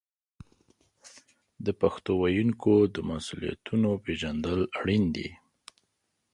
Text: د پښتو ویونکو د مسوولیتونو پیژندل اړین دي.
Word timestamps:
د 1.65 1.67
پښتو 1.81 2.11
ویونکو 2.21 2.73
د 2.95 2.97
مسوولیتونو 3.09 3.89
پیژندل 4.05 4.59
اړین 4.79 5.03
دي. 5.15 5.29